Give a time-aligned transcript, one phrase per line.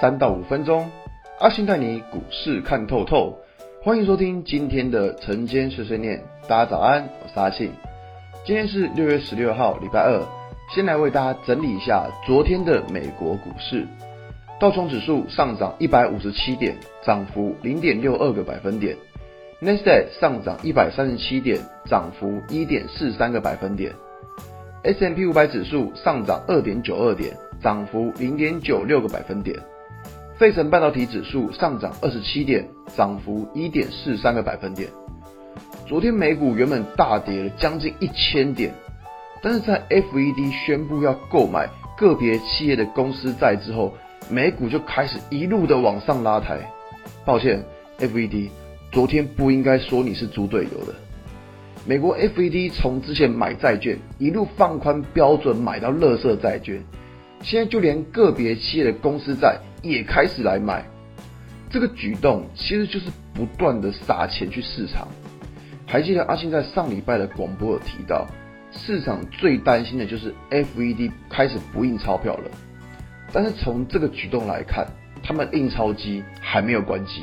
[0.00, 0.88] 三到五分钟，
[1.40, 3.36] 阿信带你股市看透透。
[3.82, 7.72] 欢迎收听今天的晨间碎碎念，大家早安，我是阿信。
[8.44, 10.22] 今天是六月十六号，礼拜二。
[10.74, 13.86] 先来为大家整理一下昨天的美国股市，
[14.60, 18.94] 道琼指数上涨一百五十七点，涨幅零点六二个百分点。
[19.60, 23.92] 纳斯达克上涨一百三十七点，涨幅一点四三个百分点
[24.82, 29.56] ；，S M P 五百指数上涨二点九二点，涨幅零点九六个百分点；
[30.38, 34.88] 费城半导体指数上涨二十七点，涨幅一点四三个百分点。
[35.86, 38.72] 昨天美股原本大跌了将近一千点，
[39.42, 43.94] 但是在 FED 宣布要购买个别企业的公司债之后，
[44.30, 46.60] 美股就开始一路的往上拉抬。
[47.24, 47.64] 抱歉
[47.98, 48.50] ，FED。
[48.90, 50.94] 昨天不应该说你是猪队友的。
[51.86, 56.82] 美国 FED 从之前买债券一路放宽标准，买到垃圾债券，
[57.42, 60.84] 现在就连个别企业的公司债也开始来买。
[61.70, 65.06] 这个举动其实就是不断的撒钱去市场。
[65.86, 68.26] 还记得阿信在上礼拜的广播有提到，
[68.72, 72.50] 市场最担心的就是 FED 开始不印钞票了。
[73.32, 74.86] 但是从这个举动来看，
[75.22, 77.22] 他们印钞机还没有关机。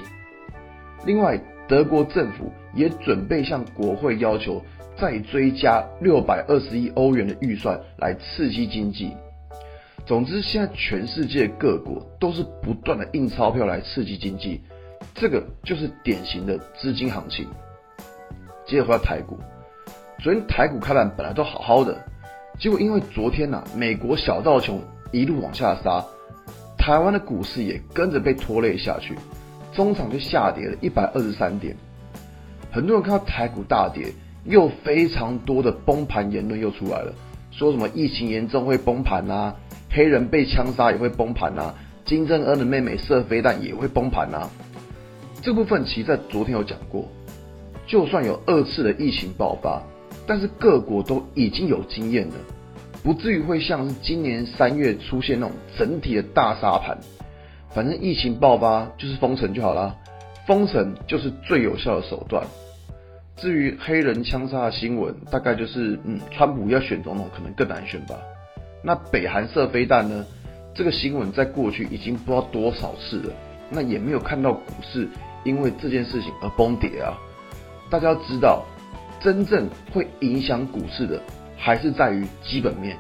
[1.06, 4.64] 另外，德国政府也准备向国会要求
[4.98, 9.12] 再追加六百二十亿欧元的预算来刺激经济。
[10.06, 14.62] 总之，现在全世界各国都是不断的印钞票来刺激经济，
[15.16, 17.48] 这个就是典型的资金行情。
[18.68, 19.40] 接着回到台股，
[20.20, 22.06] 昨天台股开盘本来都好好的，
[22.60, 24.80] 结果因为昨天呐、美国小道琼
[25.12, 26.06] 一路往下杀，
[26.78, 29.16] 台湾的股市也跟着被拖累下去。
[29.74, 31.76] 中场就下跌了一百二十三点，
[32.72, 34.14] 很多人看到台股大跌，
[34.46, 37.12] 又非常多的崩盘言论又出来了，
[37.50, 39.54] 说什么疫情严重会崩盘啊，
[39.96, 41.74] 黑人被枪杀也会崩盘啊，
[42.04, 44.50] 金正恩的妹妹射飞弹也会崩盘啊。
[45.42, 47.08] 这部分其实在昨天有讲过，
[47.88, 49.82] 就算有二次的疫情爆发，
[50.28, 52.34] 但是各国都已经有经验了，
[53.04, 56.98] 不至于会像是今年三月出现那种整体的大杀盘。
[57.74, 59.96] 反正疫情爆发就是封城就好了，
[60.46, 62.46] 封城就是最有效的手段。
[63.38, 68.16] 至于黑人枪杀的新闻，大概就是嗯，川普要选总统可能更难选吧。
[68.86, 70.24] 那北韩射飞弹呢？
[70.76, 73.34] 这个新闻在过去已经不知道多少次了，
[73.72, 75.10] 那也没有看到股市
[75.44, 77.18] 因为这件事情而崩跌啊。
[77.90, 78.64] 大家要知道，
[79.20, 81.20] 真正会影响股市的
[81.58, 82.96] 还是在于基本面。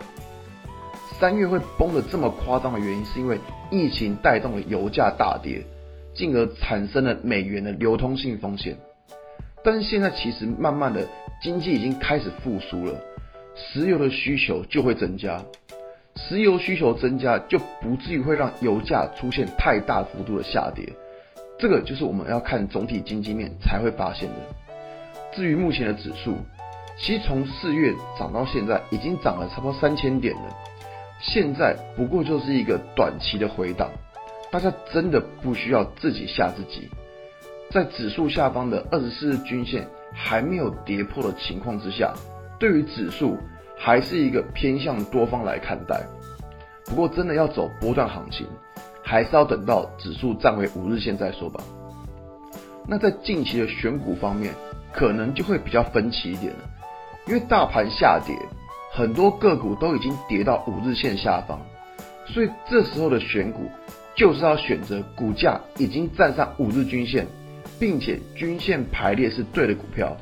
[1.19, 5.63] 三月会崩得这么夸张的原因，是因为疫情带动了油价大跌，
[6.15, 8.75] 进而产生了美元的流通性风险。
[9.63, 11.07] 但是现在其实慢慢的
[11.43, 12.99] 经济已经开始复苏了，
[13.55, 15.43] 石油的需求就会增加，
[16.15, 20.87] 石油需求增加就不至于会让油价出现太大幅度的下跌。
[21.59, 24.35] 这个就是我们要看总体经济面才会发现的。
[25.33, 26.37] 至于目前的指数，
[26.97, 30.55] 其实从四月涨到现在已经涨了差不多三千点了。
[31.21, 33.89] 现在不过就是一个短期的回档，
[34.51, 36.89] 大家真的不需要自己吓自己。
[37.71, 42.13] 在指数下方的二十四日均线还没有跌破的情况之下，
[42.59, 43.37] 对于指数
[43.77, 46.01] 还是一个偏向多方来看待。
[46.85, 48.47] 不过真的要走波段行情，
[49.03, 51.63] 还是要等到指数站回五日线再说吧。
[52.87, 54.53] 那在近期的选股方面，
[54.93, 56.59] 可能就会比较分歧一点了，
[57.27, 58.35] 因为大盘下跌。
[58.91, 61.59] 很多个股都已经跌到五日线下方，
[62.27, 63.69] 所以这时候的选股
[64.15, 67.27] 就是要选择股价已经站上五日均线，
[67.77, 70.15] 并且均线排列是对的股票，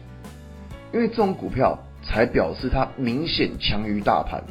[0.91, 4.43] 因为这种股票才表示它明显强于大盘，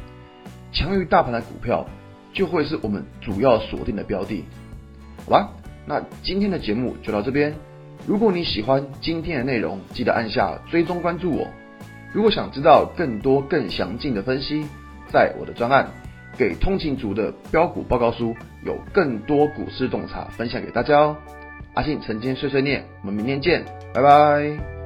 [0.71, 1.85] 强于大盘的股票
[2.33, 4.43] 就会是我们主要锁定的标的。
[5.25, 5.49] 好吧，
[5.85, 7.53] 那今天的节目就到这边，
[8.07, 11.47] 如果你喜欢今天的内容，记得按下追踪关注我。
[12.13, 14.65] 如果想知道更多更详尽的分析，
[15.11, 15.87] 在我的专案
[16.37, 18.33] 《给通勤族的标股报告书》
[18.65, 21.17] 有更多股市洞察分享给大家哦。
[21.73, 23.63] 阿信晨间碎碎念，我们明天见，
[23.93, 24.82] 拜拜。